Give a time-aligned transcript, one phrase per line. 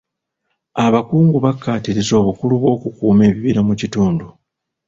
[0.85, 4.27] Abakungu bakkaatirizza obukulu bw'okukuuma ebibira mu kitundu.